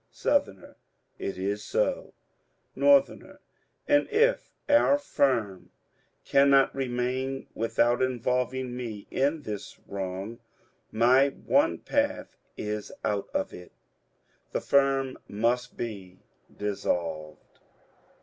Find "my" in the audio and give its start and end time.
10.91-11.29